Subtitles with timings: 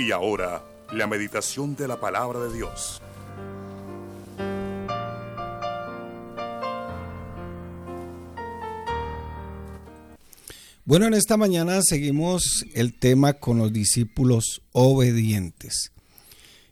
[0.00, 3.02] Y ahora, la meditación de la palabra de Dios.
[10.86, 15.92] Bueno, en esta mañana seguimos el tema con los discípulos obedientes.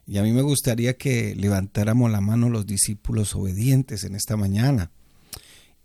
[0.07, 4.89] Y a mí me gustaría que levantáramos la mano los discípulos obedientes en esta mañana.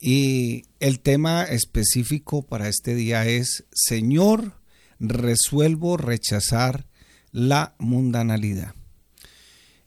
[0.00, 4.54] Y el tema específico para este día es, Señor,
[4.98, 6.86] resuelvo rechazar
[7.34, 8.74] la mundanalidad.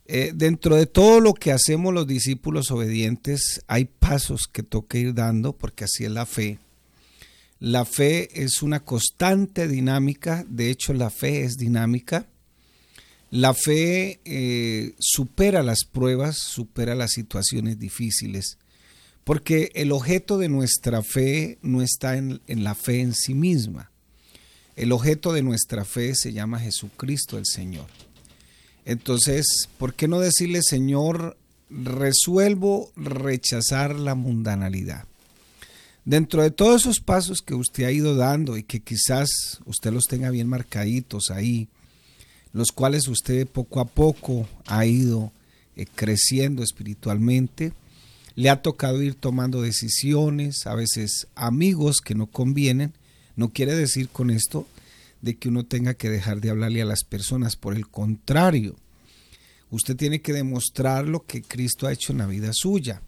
[0.04, 5.14] Eh, dentro de todo lo que hacemos los discípulos obedientes, hay pasos que toca ir
[5.14, 6.58] dando, porque así es la fe.
[7.58, 12.26] La fe es una constante dinámica, de hecho la fe es dinámica.
[13.30, 18.58] La fe eh, supera las pruebas, supera las situaciones difíciles,
[19.24, 23.90] porque el objeto de nuestra fe no está en la fe en sí misma.
[24.78, 27.88] El objeto de nuestra fe se llama Jesucristo el Señor.
[28.84, 31.36] Entonces, ¿por qué no decirle, Señor,
[31.68, 35.04] resuelvo rechazar la mundanalidad?
[36.04, 39.28] Dentro de todos esos pasos que usted ha ido dando y que quizás
[39.66, 41.66] usted los tenga bien marcaditos ahí,
[42.52, 45.32] los cuales usted poco a poco ha ido
[45.74, 47.72] eh, creciendo espiritualmente,
[48.36, 52.92] le ha tocado ir tomando decisiones, a veces amigos que no convienen,
[53.38, 54.66] no quiere decir con esto
[55.22, 58.74] de que uno tenga que dejar de hablarle a las personas, por el contrario,
[59.70, 63.00] usted tiene que demostrar lo que Cristo ha hecho en la vida suya.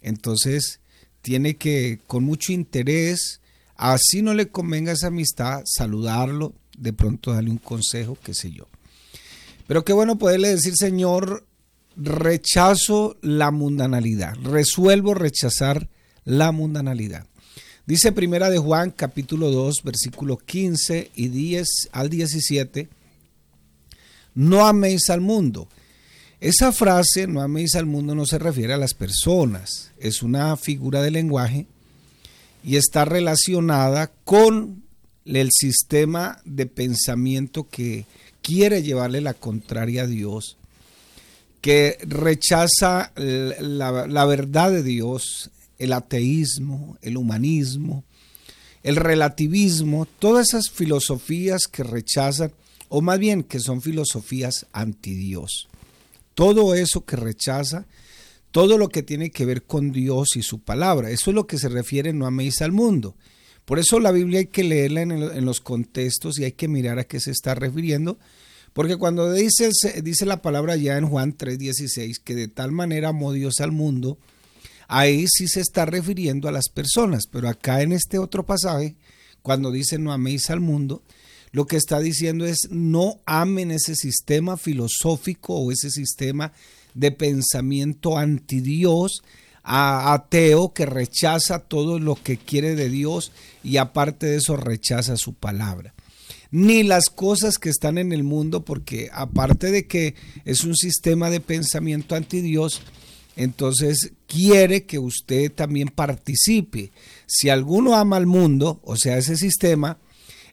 [0.00, 0.78] Entonces,
[1.20, 3.40] tiene que, con mucho interés,
[3.74, 8.68] así no le convenga esa amistad, saludarlo, de pronto darle un consejo, qué sé yo.
[9.66, 11.44] Pero qué bueno poderle decir, Señor,
[11.96, 15.88] rechazo la mundanalidad, resuelvo rechazar
[16.24, 17.26] la mundanalidad.
[17.84, 22.88] Dice Primera de Juan capítulo 2 versículo 15 y 10 al 17,
[24.36, 25.66] no améis al mundo.
[26.40, 31.02] Esa frase, no améis al mundo, no se refiere a las personas, es una figura
[31.02, 31.66] de lenguaje
[32.62, 34.84] y está relacionada con
[35.24, 38.06] el sistema de pensamiento que
[38.42, 40.56] quiere llevarle la contraria a Dios,
[41.60, 45.50] que rechaza la verdad de Dios,
[45.82, 48.04] el ateísmo, el humanismo,
[48.82, 52.52] el relativismo, todas esas filosofías que rechazan,
[52.88, 55.68] o más bien que son filosofías anti Dios.
[56.34, 57.86] Todo eso que rechaza,
[58.52, 61.58] todo lo que tiene que ver con Dios y su palabra, eso es lo que
[61.58, 63.16] se refiere no améis al mundo.
[63.64, 67.04] Por eso la Biblia hay que leerla en, los contextos y hay que mirar a
[67.04, 68.18] qué se está refiriendo,
[68.72, 69.70] porque cuando dice,
[70.02, 74.18] dice la palabra ya en Juan 3:16, que de tal manera amó Dios al mundo,
[74.92, 78.96] ahí sí se está refiriendo a las personas, pero acá en este otro pasaje,
[79.40, 81.02] cuando dice no améis al mundo,
[81.50, 86.52] lo que está diciendo es no amen ese sistema filosófico o ese sistema
[86.94, 89.22] de pensamiento anti Dios,
[89.62, 93.32] ateo que rechaza todo lo que quiere de Dios
[93.64, 95.94] y aparte de eso rechaza su palabra.
[96.50, 100.14] Ni las cosas que están en el mundo, porque aparte de que
[100.44, 102.82] es un sistema de pensamiento anti Dios,
[103.36, 106.92] entonces quiere que usted también participe.
[107.26, 109.98] Si alguno ama al mundo, o sea, ese sistema,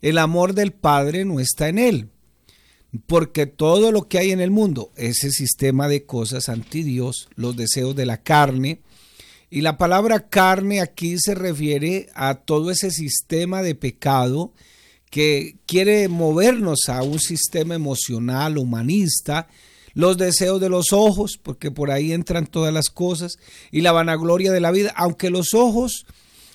[0.01, 2.09] el amor del Padre no está en él.
[3.05, 7.55] Porque todo lo que hay en el mundo, ese sistema de cosas anti Dios, los
[7.55, 8.81] deseos de la carne,
[9.51, 14.53] y la palabra carne aquí se refiere a todo ese sistema de pecado
[15.09, 19.47] que quiere movernos a un sistema emocional, humanista,
[19.93, 23.37] los deseos de los ojos, porque por ahí entran todas las cosas,
[23.71, 26.05] y la vanagloria de la vida, aunque los ojos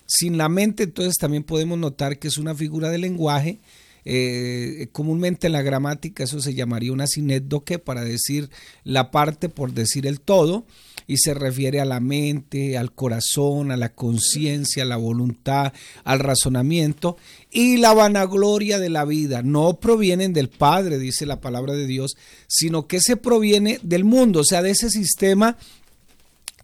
[0.07, 3.61] sin la mente, entonces también podemos notar que es una figura de lenguaje.
[4.07, 8.51] Eh, comúnmente en la gramática eso se llamaría una sinédoque para decir
[8.83, 10.67] la parte por decir el todo
[11.07, 15.73] y se refiere a la mente, al corazón, a la conciencia, a la voluntad,
[16.05, 17.17] al razonamiento
[17.51, 19.43] y la vanagloria de la vida.
[19.43, 22.17] No provienen del Padre, dice la palabra de Dios,
[22.47, 25.57] sino que se proviene del mundo, o sea, de ese sistema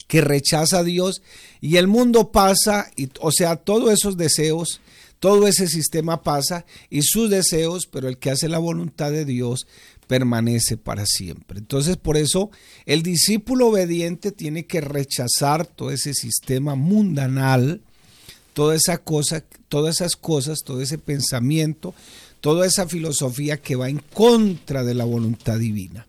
[0.06, 1.22] que rechaza a Dios
[1.60, 4.80] y el mundo pasa, y, o sea, todos esos deseos,
[5.20, 9.66] todo ese sistema pasa y sus deseos, pero el que hace la voluntad de Dios
[10.10, 11.60] permanece para siempre.
[11.60, 12.50] Entonces, por eso
[12.84, 17.80] el discípulo obediente tiene que rechazar todo ese sistema mundanal,
[18.52, 21.94] toda esa cosa, todas esas cosas, todo ese pensamiento,
[22.40, 26.08] toda esa filosofía que va en contra de la voluntad divina.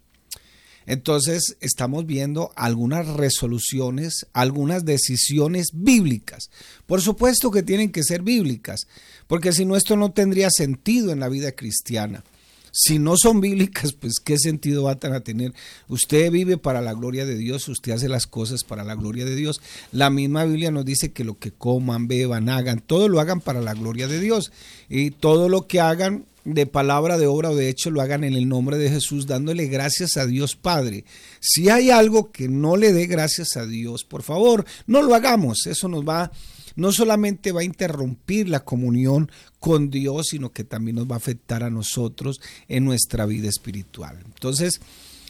[0.88, 6.50] Entonces estamos viendo algunas resoluciones, algunas decisiones bíblicas.
[6.88, 8.88] Por supuesto que tienen que ser bíblicas,
[9.27, 12.24] porque si no esto no tendría sentido en la vida cristiana.
[12.71, 15.53] Si no son bíblicas, pues qué sentido van a tener.
[15.89, 19.35] Usted vive para la gloria de Dios, usted hace las cosas para la gloria de
[19.35, 19.62] Dios.
[19.91, 23.62] La misma Biblia nos dice que lo que coman, beban, hagan, todo lo hagan para
[23.62, 24.51] la gloria de Dios.
[24.89, 28.33] Y todo lo que hagan de palabra, de obra o de hecho lo hagan en
[28.33, 31.06] el nombre de Jesús, dándole gracias a Dios Padre.
[31.39, 35.68] Si hay algo que no le dé gracias a Dios, por favor, no lo hagamos.
[35.68, 36.31] Eso nos va
[36.75, 41.18] no solamente va a interrumpir la comunión con Dios, sino que también nos va a
[41.18, 44.19] afectar a nosotros en nuestra vida espiritual.
[44.25, 44.81] Entonces,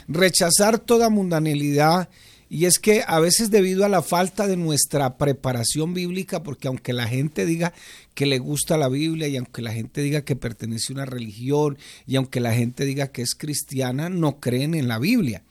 [0.08, 2.10] rechazar toda mundanalidad
[2.54, 6.92] y es que a veces debido a la falta de nuestra preparación bíblica, porque aunque
[6.92, 7.72] la gente diga
[8.14, 11.78] que le gusta la Biblia y aunque la gente diga que pertenece a una religión
[12.06, 15.44] y aunque la gente diga que es cristiana, no creen en la Biblia.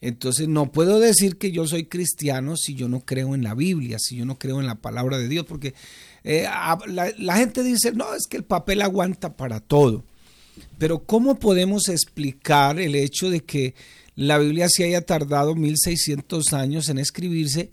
[0.00, 3.98] Entonces no puedo decir que yo soy cristiano si yo no creo en la Biblia,
[3.98, 5.74] si yo no creo en la palabra de Dios, porque
[6.24, 6.46] eh,
[6.86, 10.04] la, gente dice, no, es que el papel aguanta para todo.
[10.78, 13.74] Pero ¿cómo podemos explicar el hecho de que
[14.16, 17.70] la Biblia se haya tardado 1600 años en escribirse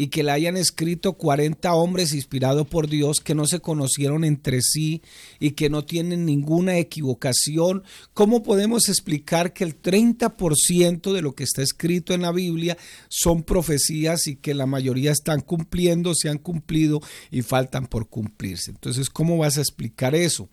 [0.00, 4.60] y que la hayan escrito 40 hombres inspirados por Dios que no se conocieron entre
[4.62, 5.02] sí
[5.40, 7.82] y que no tienen ninguna equivocación,
[8.14, 12.78] ¿cómo podemos explicar que el 30% de lo que está escrito en la Biblia
[13.08, 17.00] son profecías y que la mayoría están cumpliendo, se han cumplido
[17.32, 18.70] y faltan por cumplirse?
[18.70, 20.48] Entonces, ¿cómo vas a explicar eso?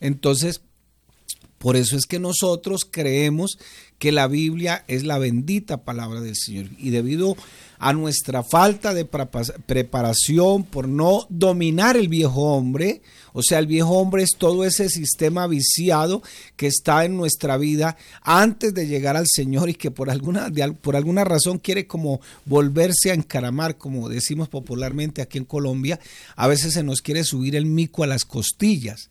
[0.00, 0.60] Entonces,
[1.58, 3.58] por eso es que nosotros creemos
[3.98, 6.66] que la Biblia es la bendita palabra del Señor.
[6.78, 7.36] Y debido
[7.80, 13.02] a nuestra falta de preparación por no dominar el viejo hombre,
[13.32, 16.22] o sea, el viejo hombre es todo ese sistema viciado
[16.56, 20.50] que está en nuestra vida antes de llegar al Señor y que por alguna,
[20.80, 25.98] por alguna razón quiere como volverse a encaramar, como decimos popularmente aquí en Colombia,
[26.36, 29.08] a veces se nos quiere subir el mico a las costillas.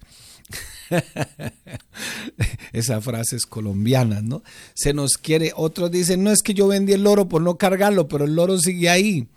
[2.73, 4.43] Esa frase es colombiana, ¿no?
[4.73, 8.07] Se nos quiere, otros dicen, no es que yo vendí el oro por no cargarlo,
[8.07, 9.27] pero el oro sigue ahí.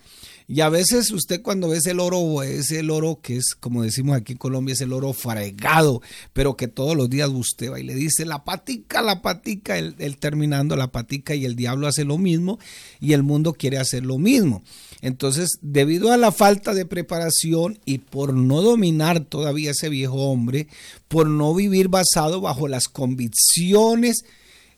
[0.52, 4.32] Y a veces usted cuando ve ese oro, ese oro que es, como decimos aquí
[4.32, 6.02] en Colombia, es el oro fregado,
[6.32, 9.94] pero que todos los días usted va y le dice la patica, la patica, él,
[10.18, 12.58] terminando la patica y el diablo hace lo mismo
[12.98, 14.64] y el mundo quiere hacer lo mismo.
[15.02, 20.66] Entonces, debido a la falta de preparación y por no dominar todavía ese viejo hombre,
[21.06, 24.24] por no vivir basado bajo las convicciones,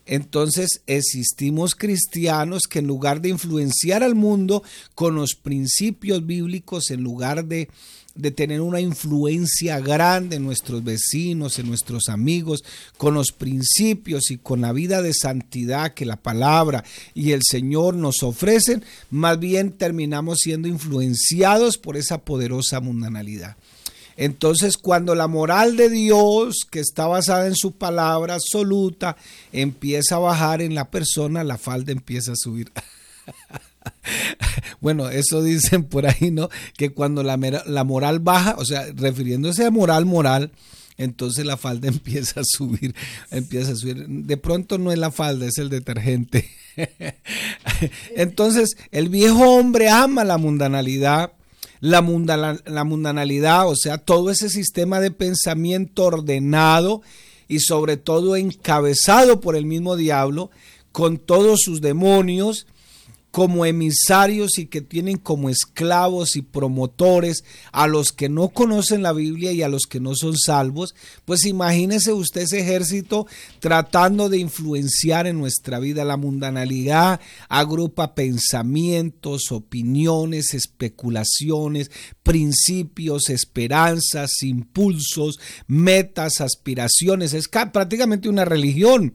[0.07, 4.63] entonces existimos cristianos que en lugar de influenciar al mundo
[4.95, 7.69] con los principios bíblicos, en lugar de,
[8.35, 12.63] tener una influencia grande en nuestros vecinos, en nuestros amigos,
[12.99, 16.85] con los principios y con la vida de santidad que la palabra
[17.15, 23.57] y el Señor nos ofrecen, más bien terminamos siendo influenciados por esa poderosa mundanalidad.
[24.17, 29.17] Entonces, cuando la moral de Dios, que está basada en su palabra absoluta,
[29.53, 32.71] empieza a bajar en la persona, la falda empieza a subir.
[34.81, 36.49] bueno, eso dicen por ahí, ¿no?
[36.77, 37.37] Que cuando la,
[37.67, 40.53] la moral baja, o sea, refiriéndose a moral, moral,
[40.99, 42.95] entonces la falda empieza a subir,
[43.31, 44.07] empieza a subir.
[44.07, 46.49] De pronto no es la falda, es el detergente.
[48.17, 51.33] entonces, el viejo hombre ama la mundanalidad
[51.83, 52.01] la,
[52.65, 57.03] la mundanalidad, o sea, todo ese sistema de pensamiento ordenado
[57.49, 60.51] y sobre todo encabezado por el mismo diablo,
[60.93, 62.67] con todos sus demonios,
[63.33, 69.15] como emisarios y que tienen como esclavos y promotores a los que no conocen la
[69.15, 73.27] Biblia y a los que no son salvos, pues imagínese usted ese ejército
[73.59, 76.05] tratando de influenciar en nuestra vida.
[76.05, 81.91] La mundanalidad agrupa pensamientos, opiniones, especulaciones,
[82.23, 87.33] principios, esperanzas, impulsos, metas, aspiraciones.
[87.33, 89.15] Es prácticamente una religión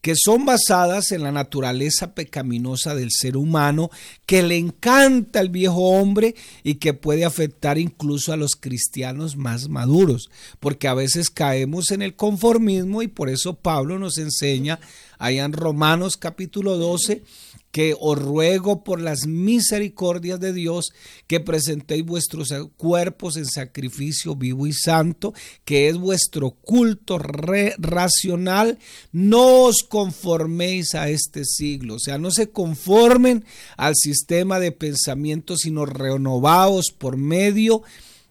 [0.00, 3.90] que son basadas en la naturaleza pecaminosa del ser humano,
[4.26, 9.68] que le encanta el viejo hombre y que puede afectar incluso a los cristianos más
[9.68, 14.80] maduros, porque a veces caemos en el conformismo y por eso Pablo nos enseña
[15.18, 17.22] allá en Romanos capítulo 12
[17.70, 20.90] que os ruego por las misericordias de Dios
[21.26, 25.32] que presentéis vuestros cuerpos en sacrificio vivo y santo,
[25.64, 28.78] que es vuestro culto racional,
[29.12, 33.44] no os conforméis a este siglo, o sea, no se conformen
[33.76, 37.88] al sistema de pensamiento, sino renovaos por medio de,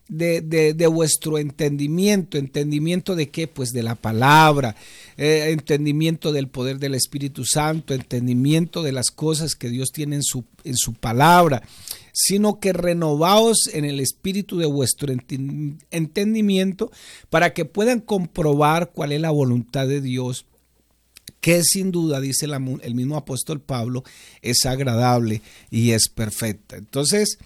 [0.10, 2.38] de, vuestro entendimiento.
[2.38, 3.48] ¿Entendimiento de qué?
[3.48, 4.76] Pues de la palabra,
[5.18, 10.24] eh, entendimiento del poder del Espíritu Santo, entendimiento de las cosas que Dios tiene en
[10.24, 11.64] su, en su palabra,
[12.12, 15.14] sino que renovaos en el espíritu de vuestro
[15.92, 16.92] entendimiento
[17.30, 20.46] para que puedan comprobar cuál es la voluntad de Dios
[21.42, 24.04] que sin duda, dice el mismo apóstol Pablo,
[24.42, 26.76] es agradable y es perfecta.
[26.76, 27.38] Entonces,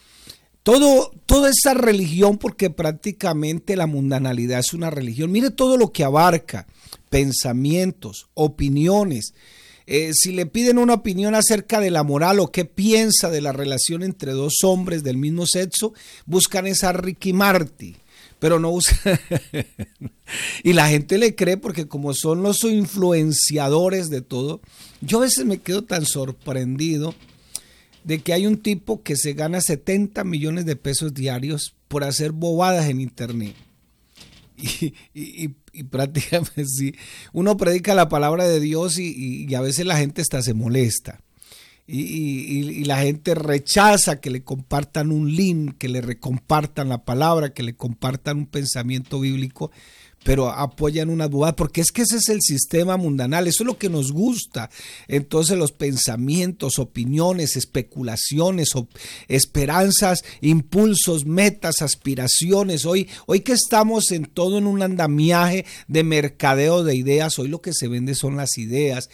[0.64, 6.04] todo, toda esa religión, porque prácticamente la mundanalidad es una religión, mire todo lo que
[6.04, 6.68] abarca,
[7.10, 9.34] pensamientos, opiniones.
[9.86, 13.52] Eh, si le piden una opinión acerca de la moral o qué piensa de la
[13.52, 15.94] relación entre dos hombres del mismo sexo,
[16.26, 17.98] buscan esa Ricky Marty
[18.44, 19.00] pero no usa.
[20.64, 24.60] y la gente le cree porque como son los influenciadores de todo,
[25.00, 27.16] yo a veces me quedo tan sorprendido
[28.04, 32.32] de que hay un tipo que se gana 70 millones de pesos diarios por hacer
[32.32, 33.56] bobadas en internet.
[35.16, 36.94] Y, prácticamente sí,
[37.34, 41.20] uno predica la palabra de Dios y, y a veces la gente hasta se molesta
[41.86, 47.64] y, la gente rechaza que le compartan un link, que le recompartan la palabra, que
[47.64, 49.72] le compartan un pensamiento bíblico
[50.24, 53.78] pero apoyan una duda, porque es que ese es el sistema mundanal, eso es lo
[53.78, 54.70] que nos gusta.
[55.08, 58.70] Entonces los pensamientos, opiniones, especulaciones,
[59.28, 66.84] esperanzas, impulsos, metas, aspiraciones, hoy, hoy que estamos en todo en un andamiaje de mercadeo
[66.84, 69.10] de ideas, hoy lo que se vende son las ideas,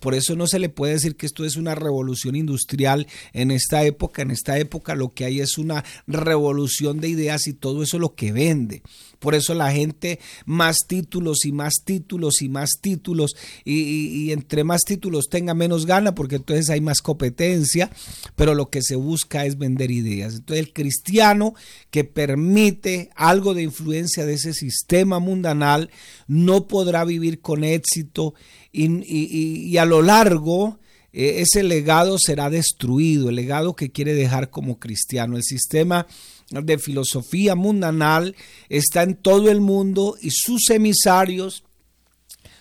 [0.00, 3.84] por eso no se le puede decir que esto es una revolución industrial en esta
[3.84, 7.96] época, en esta época lo que hay es una revolución de ideas y todo eso
[7.96, 8.82] es lo que vende.
[9.18, 14.82] Por eso la gente más títulos y más títulos y más títulos y, entre más
[14.82, 17.90] títulos tenga menos gana porque entonces hay más competencia,
[18.34, 20.34] pero lo que se busca es vender ideas.
[20.34, 21.54] Entonces el cristiano
[21.90, 25.90] que permite algo de influencia de ese sistema mundanal
[26.26, 28.34] no podrá vivir con éxito
[28.72, 30.78] y, a lo largo
[31.12, 35.36] eh, ese legado será destruido, el legado que quiere dejar como cristiano.
[35.36, 36.06] El sistema
[36.50, 38.36] de filosofía mundanal
[38.68, 41.64] está en todo el mundo y sus emisarios,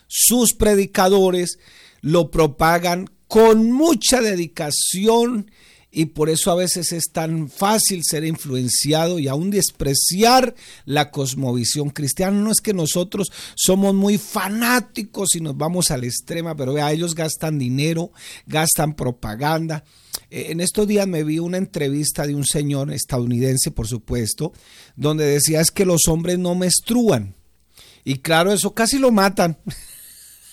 [0.07, 1.59] sus predicadores,
[2.01, 5.51] lo propagan con mucha dedicación
[5.91, 11.89] y por eso a veces es tan fácil ser influenciado y aún despreciar la cosmovisión
[11.89, 12.37] cristiana.
[12.37, 17.15] No es que nosotros somos muy fanáticos y nos vamos al extremo, pero vea, ellos
[17.15, 18.11] gastan dinero,
[18.45, 19.85] gastan propaganda.
[20.35, 24.51] Eh, en estos días me vi una entrevista de un señor estadounidense, por supuesto,
[24.97, 27.35] donde decía es que los hombres no menstruan.
[28.03, 29.57] Y claro, eso casi lo matan.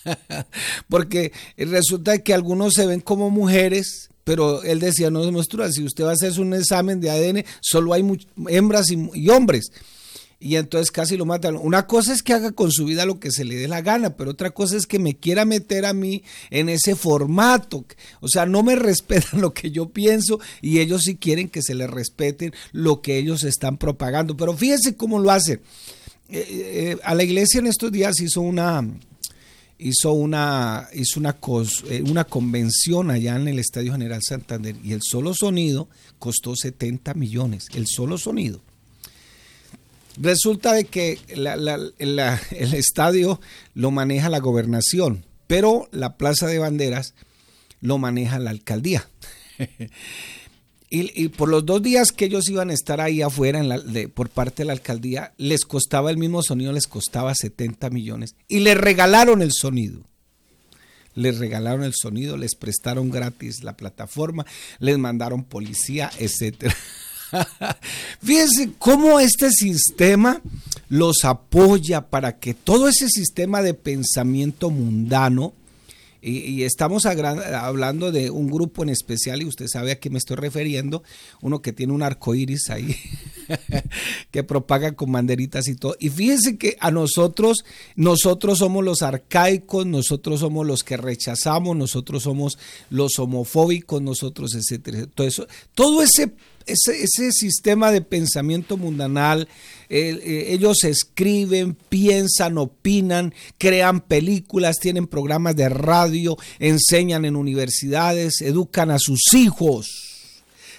[0.88, 6.04] Porque resulta que algunos se ven como mujeres pero él decía, no muestra, si usted
[6.04, 8.04] va a hacer un examen de ADN, solo hay
[8.46, 9.72] hembras y, hombres.
[10.44, 11.56] Y entonces casi lo matan.
[11.56, 14.16] Una cosa es que haga con su vida lo que se le dé la gana,
[14.16, 17.84] pero otra cosa es que me quiera meter a mí en ese formato.
[18.20, 21.76] O sea, no me respetan lo que yo pienso y ellos sí quieren que se
[21.76, 24.37] les respeten lo que ellos están propagando.
[24.37, 25.61] Pero fíjense cómo lo hacen.
[26.28, 28.84] Eh, eh, a la iglesia en estos días hizo una,
[29.78, 31.37] hizo una, hizo una,
[31.88, 37.14] eh, una convención allá en el Estadio General Santander y el solo sonido costó 70
[37.14, 38.61] millones, el solo sonido.
[40.16, 43.40] Resulta de que el estadio
[43.75, 47.14] lo maneja la gobernación, pero la Plaza de Banderas
[47.81, 49.09] lo maneja la alcaldía.
[50.95, 53.62] Y, por los dos días que ellos iban a estar ahí afuera
[54.12, 58.35] por parte de la alcaldía, les costaba el mismo sonido, les costaba 70 millones.
[58.47, 60.02] Y les regalaron el sonido.
[61.14, 64.45] Les regalaron el sonido, les prestaron gratis la plataforma,
[64.81, 66.71] les mandaron policía, etc.
[68.22, 70.40] Fíjense cómo este sistema
[70.88, 75.54] los apoya para que todo ese sistema de pensamiento mundano
[76.24, 80.36] y, estamos hablando de un grupo en especial, y usted sabe a qué me estoy
[80.36, 81.02] refiriendo,
[81.40, 82.94] uno que tiene un arco iris ahí,
[84.30, 85.96] que propaga con banderitas y todo.
[85.98, 87.64] Y fíjense que a nosotros,
[87.96, 92.56] nosotros somos los arcaicos, nosotros somos los que rechazamos, nosotros somos
[92.88, 95.06] los homofóbicos, nosotros, etcétera.
[95.12, 96.30] Todo eso, todo ese
[96.66, 99.49] ese, sistema de pensamiento mundanal,
[99.88, 108.90] eh, ellos escriben, piensan, opinan, crean películas, tienen programas de radio, enseñan en universidades, educan
[108.90, 110.09] a sus hijos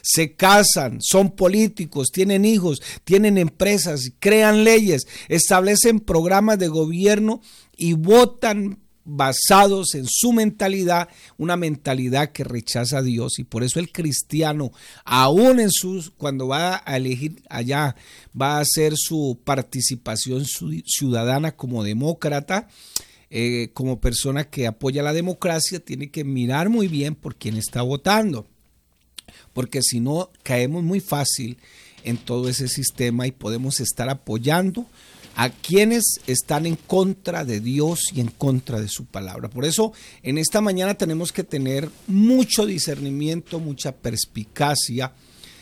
[0.05, 7.41] se casan, son políticos, tienen hijos, tienen empresas, crean leyes, establecen programas de gobierno
[7.77, 13.39] y votan basados en su mentalidad, una mentalidad que rechaza a Dios.
[13.39, 14.71] Y por eso el cristiano,
[15.03, 17.95] aún en sus, cuando va a elegir allá,
[18.39, 20.45] va a hacer su participación
[20.85, 22.69] ciudadana como demócrata,
[23.29, 27.81] eh, como persona que apoya la democracia, tiene que mirar muy bien por quién está
[27.81, 28.45] votando,
[29.53, 31.57] porque si no caemos muy fácil
[32.03, 34.85] en todo ese sistema y podemos estar apoyando
[35.35, 39.49] a quienes están en contra de Dios y en contra de su palabra.
[39.49, 45.11] Por eso en esta mañana tenemos que tener mucho discernimiento, mucha perspicacia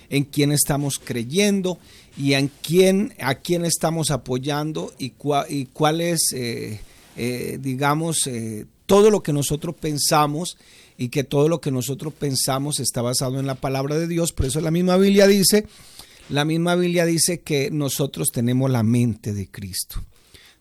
[0.10, 1.80] en quién estamos creyendo
[2.18, 5.14] y en quién, a quién estamos apoyando y,
[5.48, 6.82] y cuál es, eh,
[7.16, 10.58] eh, digamos, eh, todo lo que nosotros pensamos
[10.98, 14.34] y que todo lo que nosotros pensamos está basado en la palabra de Dios.
[14.34, 15.66] Por eso la misma Biblia dice
[16.32, 20.02] la misma Biblia dice que nosotros tenemos la mente de Cristo.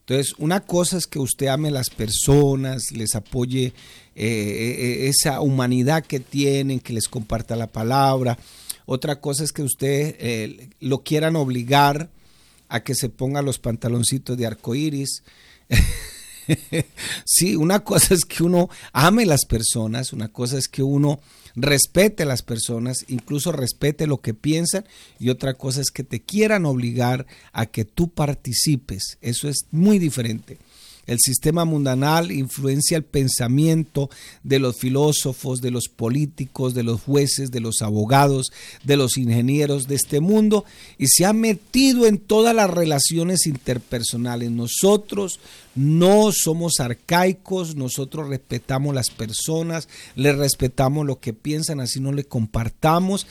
[0.01, 3.73] Entonces, una cosa es que usted ame a las personas, les apoye eh,
[4.17, 8.37] eh, esa humanidad que tienen, que les comparta la palabra.
[8.87, 12.11] Otra cosa es que usted eh, lo quieran obligar
[12.69, 15.23] a que se ponga los pantaloncitos de arco iris.
[17.25, 21.21] sí, una cosa es que uno ame las personas, una cosa es que uno
[21.57, 24.85] respete a las personas, incluso respete lo que piensan
[25.19, 29.19] y otra cosa es que te quieran obligar a que tú participes.
[29.21, 30.59] Eso es muy diferente.
[31.11, 34.11] El sistema mundanal influencia el pensamiento
[34.45, 38.53] de los filósofos, de los políticos, de los jueces, de los abogados,
[38.85, 40.65] de los ingenieros de este mundo
[40.99, 44.53] y se ha metido en todas las relaciones interpersonales.
[44.53, 45.41] Nosotros
[45.75, 52.23] no somos arcaicos, nosotros respetamos las personas, le respetamos lo que piensan, así no le
[52.23, 53.27] compartamos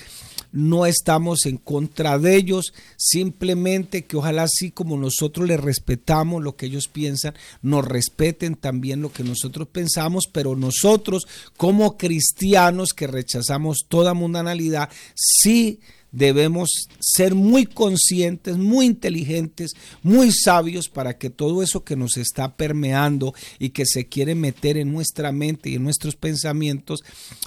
[0.51, 6.56] no estamos en contra de ellos, simplemente que ojalá así como nosotros les respetamos lo
[6.56, 11.27] que ellos piensan, nos respeten también lo que nosotros pensamos, pero nosotros
[11.58, 15.79] como cristianos que rechazamos toda mundanalidad, sí
[16.12, 22.56] debemos ser muy conscientes, muy inteligentes, muy sabios para que todo eso que nos está
[22.56, 27.01] permeando y que se quiere meter en nuestra mente y en nuestros pensamientos,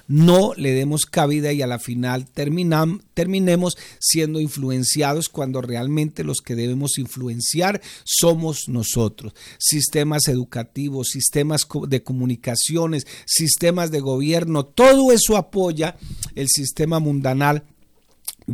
[0.06, 6.54] no le demos cabida y a la final terminemos siendo influenciados cuando realmente los que
[6.54, 9.34] debemos influenciar somos nosotros.
[9.58, 15.96] Sistemas educativos, sistemas de comunicaciones, sistemas de gobierno, todo eso apoya
[16.34, 17.64] el sistema mundanal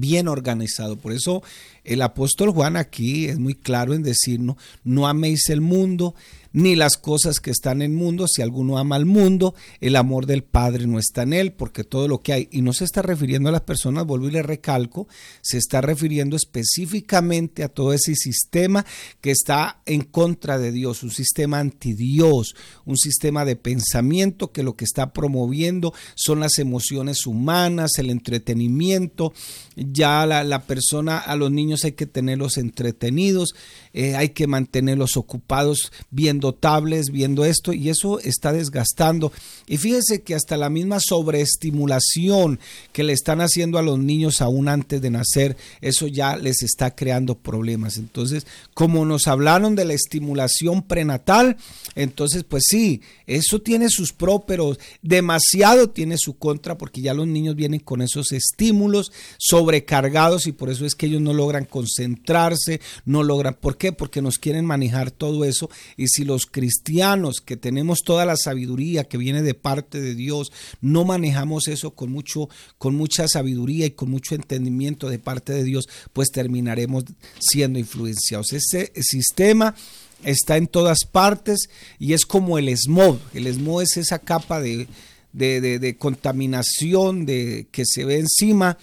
[0.01, 0.97] bien organizado.
[0.97, 1.43] Por eso
[1.85, 6.15] el apóstol Juan aquí es muy claro en decirnos, no améis el mundo,
[6.53, 8.27] ni las cosas que están en el mundo.
[8.29, 12.09] Si alguno ama al mundo, el amor del Padre no está en él, porque todo
[12.09, 15.09] lo que hay, y no se está refiriendo a las personas, vuelvo y le recalco,
[15.43, 18.85] se está refiriendo específicamente a todo ese sistema
[19.21, 24.63] que está en contra de Dios, un sistema anti Dios, un sistema de pensamiento que
[24.63, 29.33] lo que está promoviendo son las emociones humanas, el entretenimiento,
[29.77, 33.55] ya la, la persona, a los niños hay que tenerlos entretenidos,
[33.93, 39.33] eh, hay que mantenerlos ocupados viendo tablets, viendo esto, y eso está desgastando.
[39.67, 42.59] Y fíjese que hasta la misma sobreestimulación
[42.93, 46.95] que le están haciendo a los niños aún antes de nacer, eso ya les está
[46.95, 47.99] creando problemas.
[47.99, 51.57] Entonces, como nos hablaron de la estimulación prenatal,
[51.95, 57.27] entonces, pues sí, eso tiene sus pros, pero demasiado tiene su contra, porque ya los
[57.27, 62.81] niños vienen con esos estímulos sobrecargados y por eso es que ellos no logran concentrarse,
[63.05, 63.93] no logran, ¿por qué?
[63.93, 65.71] Porque nos quieren manejar todo eso.
[65.97, 70.53] Y si los cristianos que tenemos toda la sabiduría que viene de parte de Dios,
[70.81, 75.65] no manejamos eso con mucho, con mucha sabiduría y con mucho entendimiento de parte de
[75.65, 77.05] Dios, pues terminaremos
[77.41, 78.53] siendo influenciados.
[78.53, 79.75] Ese sistema
[80.25, 83.19] está en todas partes y es como el smog.
[83.35, 84.87] El smog es esa capa de,
[85.33, 88.79] de, contaminación de, que se ve encima.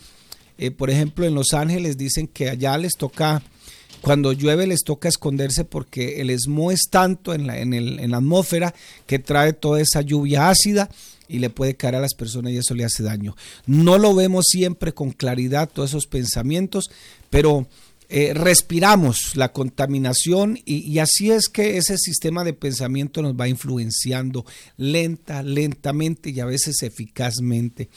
[0.58, 3.43] Eh, por ejemplo, en Los Ángeles dicen que allá les toca
[4.01, 8.12] cuando llueve les toca esconderse porque el esmo es tanto en la, en, el, en
[8.12, 8.73] la atmósfera
[9.08, 10.89] que trae toda esa lluvia ácida
[11.27, 13.36] y le puede caer a las personas y eso le hace daño.
[13.65, 16.91] No lo vemos siempre con claridad todos esos pensamientos,
[17.29, 17.67] pero
[18.08, 23.47] eh, respiramos la contaminación y, y, así es que ese sistema de pensamiento nos va
[23.47, 24.45] influenciando
[24.77, 27.89] lenta, lentamente y a veces eficazmente.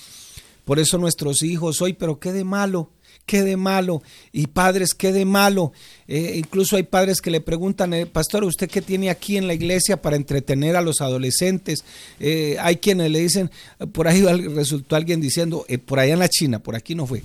[0.65, 2.91] Por eso nuestros hijos hoy, pero qué de malo,
[3.29, 5.73] qué de malo, y padres, qué de malo.
[6.09, 9.53] Eh, incluso hay padres que le preguntan, eh, pastor, ¿usted qué tiene aquí en la
[9.53, 11.85] iglesia para entretener a los adolescentes?
[12.19, 13.51] Eh, hay quienes le dicen,
[13.93, 14.23] por ahí
[14.55, 17.23] resultó alguien diciendo, por allá en la China, por aquí no fue,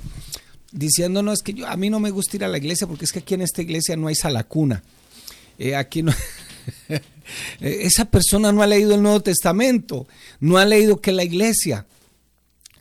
[0.73, 3.19] diciéndonos que yo, a mí no me gusta ir a la iglesia porque es que
[3.19, 4.83] aquí en esta iglesia no hay salacuna.
[5.75, 6.13] aquí no...
[7.61, 10.05] Esa persona no ha leído el Nuevo Testamento,
[10.41, 11.85] no ha leído que la iglesia.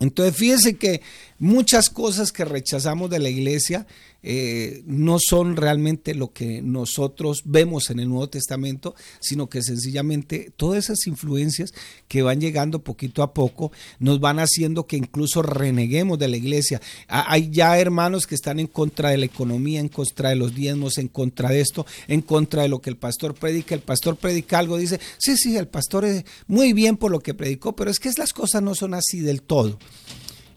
[0.03, 1.01] Entonces fíjese que
[1.39, 3.87] muchas cosas que rechazamos de la iglesia
[4.23, 10.53] eh, no son realmente lo que nosotros vemos en el Nuevo Testamento, sino que sencillamente
[10.55, 11.73] todas esas influencias
[12.07, 16.81] que van llegando poquito a poco nos van haciendo que incluso reneguemos de la iglesia.
[17.07, 20.97] Hay ya hermanos que están en contra de la economía, en contra de los diezmos,
[20.97, 23.75] en contra de esto, en contra de lo que el pastor predica.
[23.75, 27.33] El pastor predica algo, dice, sí, sí, el pastor es muy bien por lo que
[27.33, 29.77] predicó, pero es que las cosas no son así del todo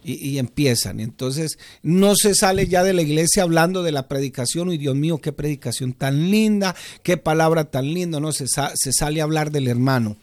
[0.07, 1.01] y, empiezan.
[1.01, 5.19] Entonces no se sale ya de la iglesia hablando de la predicación, y Dios mío,
[5.19, 9.69] qué predicación tan linda, qué palabra tan linda, no, se, se sale a hablar del
[9.69, 10.17] hermano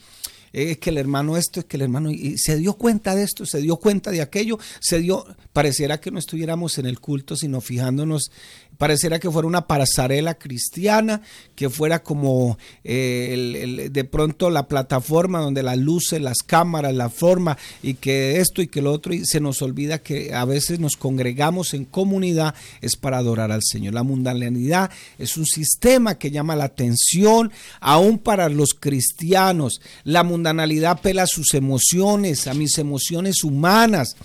[0.54, 3.46] es que el hermano esto, es que el hermano, y se dio cuenta de esto,
[3.46, 7.60] se dio cuenta de aquello, se dio, pareciera que no estuviéramos en el culto, sino
[7.60, 8.32] fijándonos
[8.78, 11.22] pareciera que fuera una pasarela cristiana,
[11.56, 17.58] que fuera como eh, de pronto la plataforma donde las luces, las cámaras, la forma
[17.82, 20.96] y que esto y que lo otro, y se nos olvida que a veces nos
[20.96, 23.94] congregamos en comunidad es para adorar al Señor.
[23.94, 29.82] La mundanalidad es un sistema que llama la atención aún para los cristianos.
[30.04, 34.16] La mundanalidad pela sus emociones, a mis emociones humanas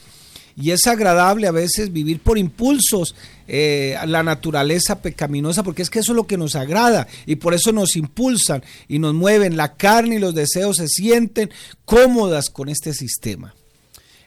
[0.60, 3.14] y es agradable a veces vivir por impulsos
[3.48, 7.54] eh, la naturaleza pecaminosa, porque es que eso es lo que nos agrada y por
[7.54, 9.56] eso nos impulsan y nos mueven.
[9.56, 11.50] La carne y los deseos se sienten
[11.84, 13.54] cómodas con este sistema.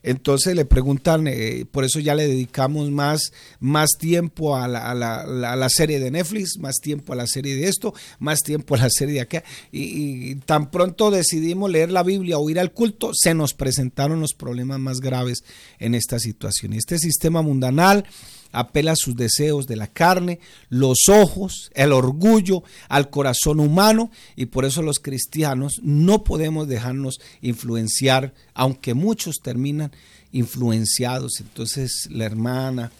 [0.04, 4.96] Entonces le preguntan, eh, por eso ya le dedicamos más, más tiempo a la, a,
[4.96, 8.90] la, serie de Netflix, más tiempo a la serie de esto, más tiempo a la
[8.90, 9.44] serie de acá.
[9.72, 14.20] Y, y, tan pronto decidimos leer la Biblia o ir al culto, se nos presentaron
[14.20, 15.44] los problemas más graves
[15.78, 16.74] en esta situación.
[16.74, 18.06] Este sistema mundanal
[18.52, 24.48] apela a sus deseos de la carne, los ojos, el orgullo, al corazón humano y
[24.48, 29.92] por eso los cristianos no podemos dejarnos influenciar, aunque muchos terminan
[30.32, 31.40] influenciados.
[31.40, 32.92] Entonces la hermana,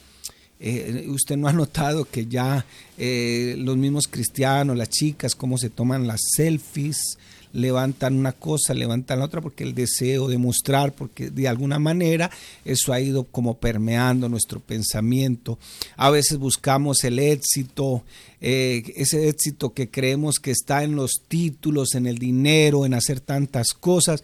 [0.60, 2.66] eh, usted no ha notado que ya
[2.98, 7.18] eh, los mismos cristianos, las chicas, cómo se toman las selfies,
[7.54, 12.30] levantan una cosa, levantan la otra, porque el deseo de mostrar, porque de alguna manera
[12.66, 15.60] eso ha ido como permeando nuestro pensamiento.
[15.98, 18.04] A veces buscamos el éxito,
[18.40, 23.20] eh, ese éxito que creemos que está en los títulos, en el dinero, en hacer
[23.20, 24.24] tantas cosas.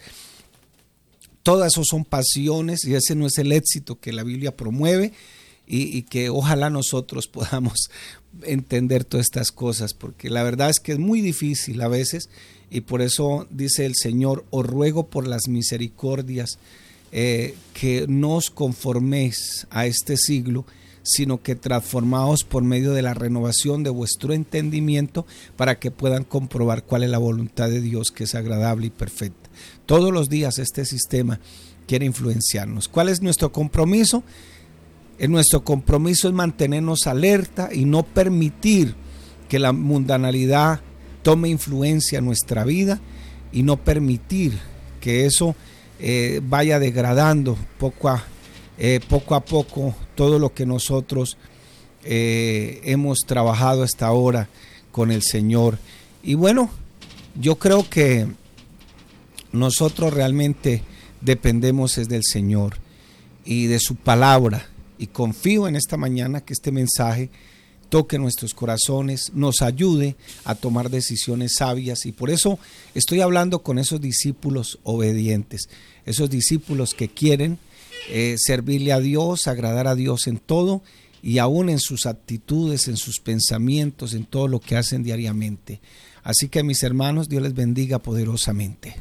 [1.44, 5.14] Todas eso son pasiones y ese no es el éxito que la Biblia promueve
[5.66, 7.90] y, y que ojalá nosotros podamos
[8.44, 12.30] entender todas estas cosas, porque la verdad es que es muy difícil a veces
[12.70, 16.60] y por eso dice el Señor, os ruego por las misericordias
[17.12, 20.66] eh, que no os conforméis a este siglo,
[21.04, 25.26] sino que transformaos por medio de la renovación de vuestro entendimiento
[25.56, 29.50] para que puedan comprobar cuál es la voluntad de Dios que es agradable y perfecta.
[29.86, 31.40] Todos los días este sistema
[31.88, 32.90] quiere influenciarnos.
[32.90, 34.22] ¿Cuál es nuestro compromiso?
[35.18, 38.94] En nuestro compromiso es mantenernos alerta y no permitir
[39.48, 40.82] que la mundanalidad
[41.28, 43.02] tome influencia en nuestra vida
[43.52, 44.58] y no permitir
[45.02, 45.58] que eso
[46.00, 48.24] eh, vaya degradando poco a,
[48.78, 51.38] eh, poco a poco todo lo que nosotros
[52.06, 54.48] eh, hemos trabajado hasta ahora
[54.94, 55.80] con el Señor.
[56.24, 56.70] Y bueno,
[57.36, 58.26] yo creo que
[59.52, 60.82] nosotros realmente
[61.20, 62.78] dependemos es del Señor
[63.44, 64.70] y de su palabra.
[64.98, 67.30] Y confío en esta mañana que este mensaje
[67.90, 72.60] toque nuestros corazones, nos ayude a tomar decisiones sabias y por eso
[72.94, 75.70] estoy hablando con esos discípulos obedientes,
[76.06, 77.60] esos discípulos que quieren
[78.10, 80.82] eh, servirle a Dios, agradar a Dios en todo
[81.22, 85.82] y aún en sus actitudes, en sus pensamientos, en todo lo que hacen diariamente.
[86.24, 88.96] Así que mis hermanos, Dios les bendiga poderosamente.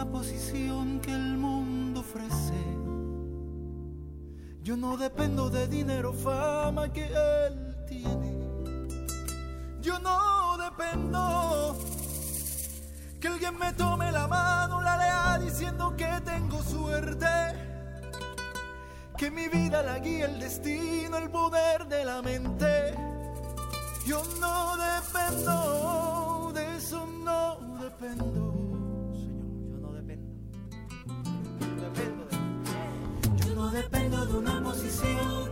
[0.00, 2.54] Una posición que el mundo ofrece.
[4.62, 8.30] Yo no dependo de dinero, fama que él tiene.
[9.80, 11.76] Yo no dependo
[13.20, 17.26] que alguien me tome la mano, la lea diciendo que tengo suerte.
[19.16, 22.94] Que mi vida la guía el destino, el poder de la mente.
[24.06, 28.37] Yo no dependo, de eso no dependo.
[34.38, 35.47] Una posición